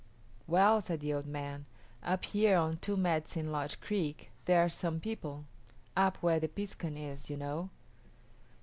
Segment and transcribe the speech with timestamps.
[0.47, 1.67] "Well," said the old man,
[2.01, 5.45] "up here on Two Medicine Lodge Creek there are some people
[5.95, 7.69] up where the piskun is, you know."